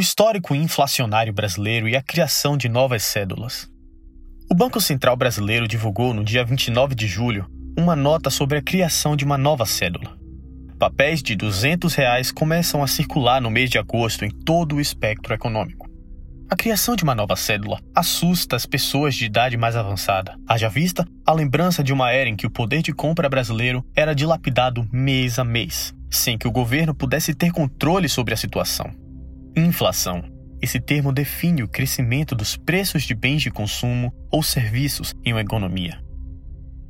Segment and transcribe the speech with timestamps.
[0.00, 3.68] o histórico inflacionário brasileiro e a criação de novas cédulas.
[4.50, 9.14] O Banco Central Brasileiro divulgou no dia 29 de julho uma nota sobre a criação
[9.14, 10.16] de uma nova cédula.
[10.78, 15.34] Papéis de 200 reais começam a circular no mês de agosto em todo o espectro
[15.34, 15.86] econômico.
[16.48, 20.34] A criação de uma nova cédula assusta as pessoas de idade mais avançada.
[20.48, 24.14] Haja vista a lembrança de uma era em que o poder de compra brasileiro era
[24.14, 28.99] dilapidado mês a mês, sem que o governo pudesse ter controle sobre a situação.
[29.56, 30.22] Inflação.
[30.62, 35.40] Esse termo define o crescimento dos preços de bens de consumo ou serviços em uma
[35.40, 35.98] economia.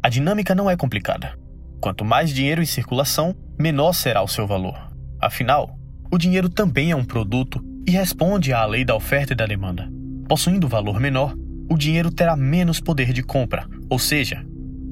[0.02, 1.38] A dinâmica não é complicada.
[1.80, 4.90] Quanto mais dinheiro em circulação, menor será o seu valor.
[5.20, 5.78] Afinal,
[6.12, 9.88] o dinheiro também é um produto e responde à lei da oferta e da demanda.
[10.28, 11.34] Possuindo valor menor,
[11.70, 14.44] o dinheiro terá menos poder de compra, ou seja,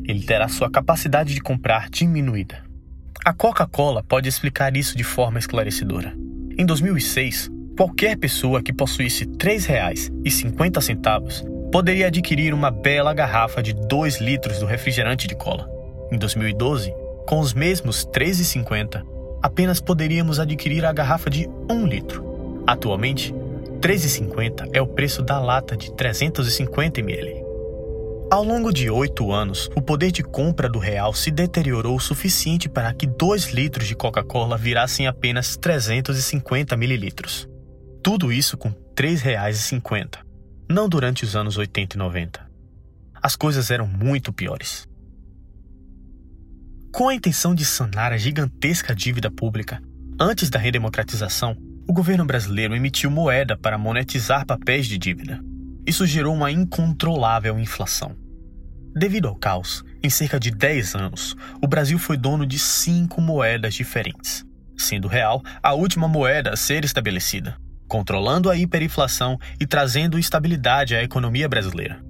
[0.04, 2.64] ele terá sua capacidade de comprar diminuída.
[3.24, 6.16] A Coca-Cola pode explicar isso de forma esclarecedora.
[6.56, 14.20] Em 2006, qualquer pessoa que possuísse R$ 3,50 poderia adquirir uma bela garrafa de 2
[14.20, 15.70] litros do refrigerante de cola.
[16.10, 16.92] Em 2012,
[17.24, 19.04] com os mesmos R$ 3,50,
[19.40, 22.64] apenas poderíamos adquirir a garrafa de 1 litro.
[22.66, 23.38] Atualmente, R$
[23.80, 27.44] 3,50 é o preço da lata de 350 ml.
[28.28, 32.68] Ao longo de oito anos, o poder de compra do real se deteriorou o suficiente
[32.68, 37.48] para que 2 litros de Coca-Cola virassem apenas 350 mililitros.
[38.02, 40.18] Tudo isso com R$ 3,50,
[40.70, 42.48] não durante os anos 80 e 90.
[43.20, 44.88] As coisas eram muito piores.
[46.92, 49.82] Com a intenção de sanar a gigantesca dívida pública,
[50.18, 51.56] antes da redemocratização,
[51.88, 55.40] o governo brasileiro emitiu moeda para monetizar papéis de dívida.
[55.86, 58.16] Isso gerou uma incontrolável inflação.
[58.94, 63.74] Devido ao caos, em cerca de 10 anos, o Brasil foi dono de cinco moedas
[63.74, 64.44] diferentes,
[64.76, 67.56] sendo real a última moeda a ser estabelecida,
[67.88, 72.00] controlando a hiperinflação e trazendo estabilidade à economia brasileira.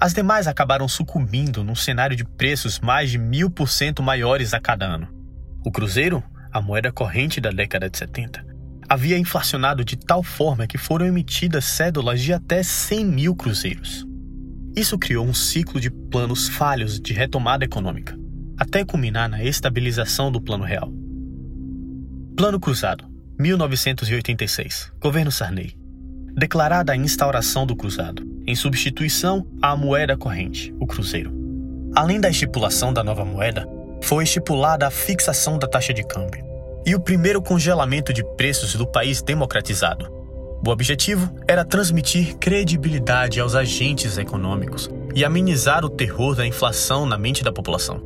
[0.00, 4.60] As demais acabaram sucumbindo num cenário de preços mais de mil por cento maiores a
[4.60, 5.06] cada ano.
[5.64, 8.42] O Cruzeiro, a moeda corrente da década de 70,
[8.88, 14.06] havia inflacionado de tal forma que foram emitidas cédulas de até 100 mil cruzeiros.
[14.74, 18.16] Isso criou um ciclo de planos falhos de retomada econômica,
[18.56, 20.90] até culminar na estabilização do Plano Real.
[22.36, 23.09] Plano Cruzado,
[23.40, 25.74] 1986, Governo Sarney.
[26.36, 31.32] Declarada a instauração do cruzado, em substituição à moeda corrente, o cruzeiro.
[31.96, 33.66] Além da estipulação da nova moeda,
[34.02, 36.44] foi estipulada a fixação da taxa de câmbio
[36.84, 40.06] e o primeiro congelamento de preços do país democratizado.
[40.62, 47.16] O objetivo era transmitir credibilidade aos agentes econômicos e amenizar o terror da inflação na
[47.16, 48.02] mente da população.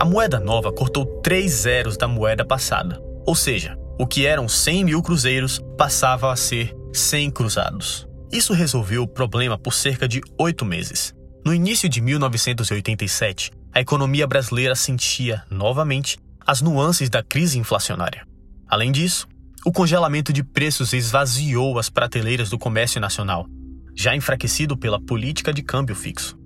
[0.00, 4.84] A moeda nova cortou três zeros da moeda passada, ou seja, o que eram 100
[4.84, 8.06] mil cruzeiros passava a ser 100 cruzados.
[8.32, 11.14] Isso resolveu o problema por cerca de oito meses.
[11.44, 18.26] No início de 1987, a economia brasileira sentia, novamente, as nuances da crise inflacionária.
[18.66, 19.26] Além disso,
[19.64, 23.46] o congelamento de preços esvaziou as prateleiras do comércio nacional,
[23.94, 26.36] já enfraquecido pela política de câmbio fixo.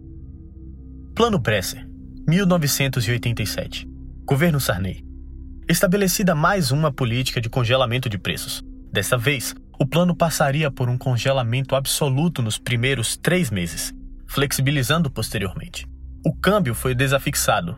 [1.14, 1.86] Plano Bresser,
[2.26, 3.88] 1987.
[4.26, 5.05] Governo Sarney.
[5.68, 8.62] Estabelecida mais uma política de congelamento de preços.
[8.92, 13.92] Dessa vez, o plano passaria por um congelamento absoluto nos primeiros três meses,
[14.28, 15.86] flexibilizando posteriormente.
[16.24, 17.76] O câmbio foi desafixado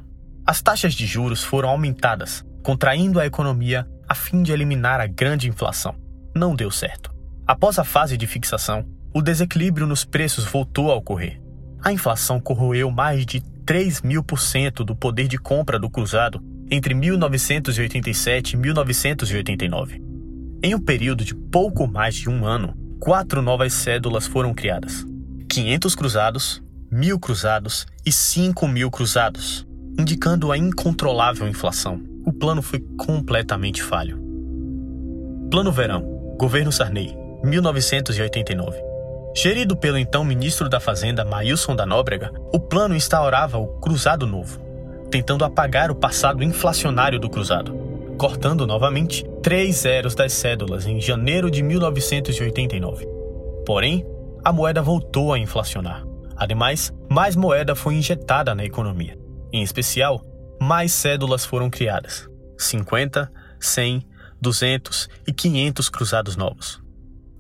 [0.49, 5.47] as taxas de juros foram aumentadas, contraindo a economia a fim de eliminar a grande
[5.47, 5.95] inflação.
[6.35, 7.15] Não deu certo.
[7.47, 8.83] Após a fase de fixação,
[9.15, 11.39] o desequilíbrio nos preços voltou a ocorrer.
[11.85, 16.43] A inflação corroeu mais de 3 mil por cento do poder de compra do cruzado
[16.71, 20.03] entre 1987 e 1989.
[20.63, 25.07] Em um período de pouco mais de um ano, quatro novas cédulas foram criadas:
[25.49, 26.63] 500 cruzados,
[26.93, 29.69] 1.000 cruzados e 5 mil cruzados
[29.99, 32.01] indicando a incontrolável inflação.
[32.25, 34.23] O plano foi completamente falho.
[35.51, 36.03] Plano Verão,
[36.39, 38.79] Governo Sarney, 1989.
[39.35, 44.61] Gerido pelo então ministro da Fazenda Maílson da Nóbrega, o plano instaurava o Cruzado Novo,
[45.11, 47.73] tentando apagar o passado inflacionário do Cruzado,
[48.19, 53.07] cortando novamente três zeros das cédulas em janeiro de 1989.
[53.65, 54.05] Porém,
[54.45, 56.05] a moeda voltou a inflacionar.
[56.37, 59.19] Ademais, mais moeda foi injetada na economia.
[59.53, 60.21] Em especial,
[60.61, 64.03] mais cédulas foram criadas: 50, 100,
[64.41, 66.81] 200 e 500 cruzados novos.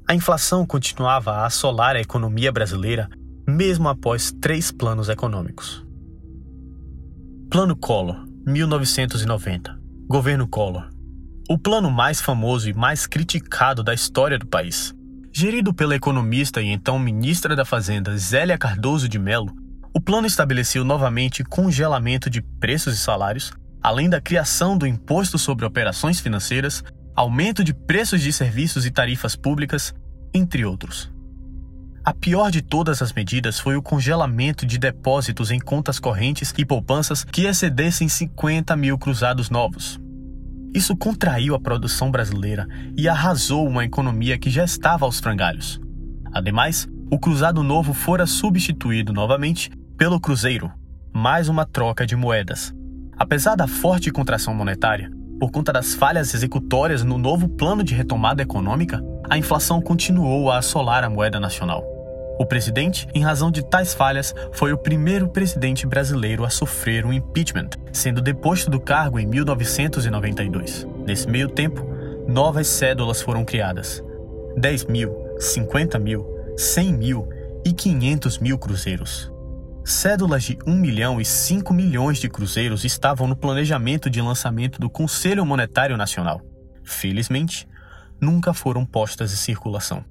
[0.08, 3.08] A inflação continuava a assolar a economia brasileira
[3.46, 5.87] mesmo após três planos econômicos.
[7.50, 9.80] Plano Collor, 1990.
[10.06, 10.90] Governo Collor.
[11.48, 14.94] o plano mais famoso e mais criticado da história do país.
[15.32, 19.50] Gerido pela economista e então ministra da Fazenda Zélia Cardoso de Mello,
[19.94, 23.50] o plano estabeleceu novamente congelamento de preços e salários,
[23.82, 26.84] além da criação do imposto sobre operações financeiras,
[27.16, 29.94] aumento de preços de serviços e tarifas públicas,
[30.34, 31.10] entre outros.
[32.08, 36.64] A pior de todas as medidas foi o congelamento de depósitos em contas correntes e
[36.64, 40.00] poupanças que excedessem 50 mil cruzados novos.
[40.72, 42.66] Isso contraiu a produção brasileira
[42.96, 45.78] e arrasou uma economia que já estava aos frangalhos.
[46.32, 50.72] Ademais, o cruzado novo fora substituído novamente pelo cruzeiro,
[51.12, 52.72] mais uma troca de moedas.
[53.18, 58.42] Apesar da forte contração monetária, por conta das falhas executórias no novo plano de retomada
[58.42, 61.97] econômica, a inflação continuou a assolar a moeda nacional.
[62.38, 67.12] O presidente, em razão de tais falhas, foi o primeiro presidente brasileiro a sofrer um
[67.12, 70.86] impeachment, sendo deposto do cargo em 1992.
[71.04, 71.84] Nesse meio tempo,
[72.28, 74.04] novas cédulas foram criadas:
[74.56, 76.24] 10 mil, 50 mil,
[76.56, 77.28] 100 mil
[77.64, 79.32] e 500 mil cruzeiros.
[79.84, 84.88] Cédulas de 1 milhão e 5 milhões de cruzeiros estavam no planejamento de lançamento do
[84.88, 86.40] Conselho Monetário Nacional.
[86.84, 87.66] Felizmente,
[88.20, 90.04] nunca foram postas em circulação.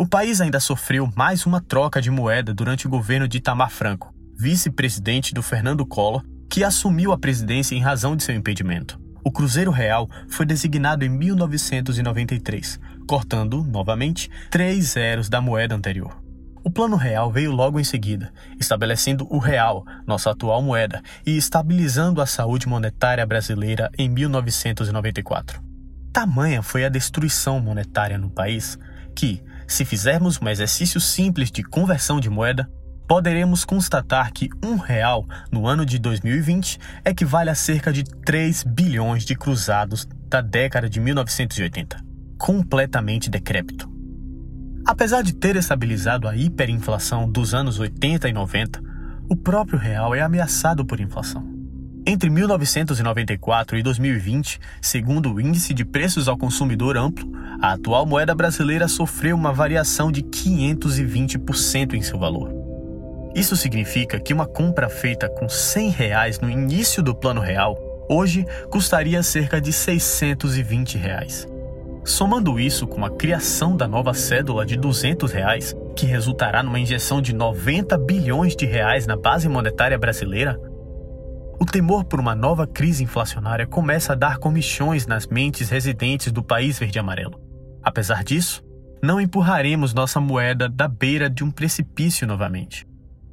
[0.00, 4.14] O país ainda sofreu mais uma troca de moeda durante o governo de Itamar Franco,
[4.38, 8.96] vice-presidente do Fernando Collor, que assumiu a presidência em razão de seu impedimento.
[9.24, 12.78] O Cruzeiro Real foi designado em 1993,
[13.08, 16.16] cortando, novamente, três zeros da moeda anterior.
[16.62, 22.22] O Plano Real veio logo em seguida, estabelecendo o real, nossa atual moeda, e estabilizando
[22.22, 25.60] a saúde monetária brasileira em 1994.
[26.12, 28.78] Tamanha foi a destruição monetária no país
[29.18, 32.68] que, se fizermos um exercício simples de conversão de moeda,
[33.06, 39.24] poderemos constatar que um real no ano de 2020 equivale a cerca de 3 bilhões
[39.24, 42.02] de cruzados da década de 1980,
[42.38, 43.88] completamente decrépito.
[44.86, 48.80] Apesar de ter estabilizado a hiperinflação dos anos 80 e 90,
[49.28, 51.57] o próprio real é ameaçado por inflação.
[52.10, 58.34] Entre 1994 e 2020, segundo o Índice de Preços ao Consumidor Amplo, a atual moeda
[58.34, 62.50] brasileira sofreu uma variação de 520% em seu valor.
[63.34, 67.76] Isso significa que uma compra feita com 100 reais no início do plano real,
[68.08, 71.46] hoje custaria cerca de 620 reais.
[72.06, 77.20] Somando isso com a criação da nova cédula de 200 reais, que resultará numa injeção
[77.20, 80.58] de 90 bilhões de reais na base monetária brasileira,
[81.60, 86.42] o temor por uma nova crise inflacionária começa a dar comichões nas mentes residentes do
[86.42, 87.40] país verde-amarelo.
[87.82, 88.62] Apesar disso,
[89.02, 92.86] não empurraremos nossa moeda da beira de um precipício novamente.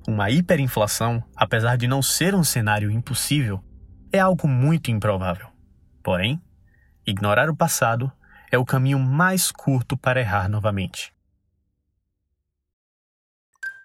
[0.08, 3.64] Uma hiperinflação, apesar de não ser um cenário impossível,
[4.12, 5.48] é algo muito improvável.
[6.04, 6.42] Porém,
[7.06, 8.12] ignorar o passado
[8.52, 11.14] é o caminho mais curto para errar novamente.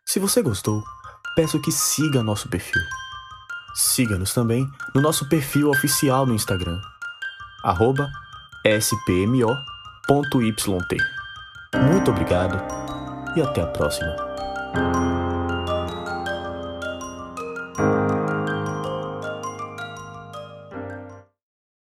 [0.05, 0.83] Se você gostou,
[1.37, 2.83] peço que siga nosso perfil
[3.75, 6.81] Siga-nos também no nosso perfil oficial no Instagram,
[8.65, 9.57] spmo.yt.
[11.91, 12.61] Muito obrigado
[13.37, 15.10] e até a próxima.